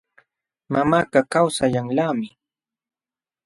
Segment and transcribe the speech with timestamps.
[0.71, 2.27] Mamakaq kawsayanlaqmi.